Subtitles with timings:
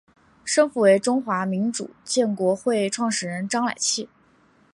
[0.43, 4.09] 生父为中国民主建国会创始人章乃器。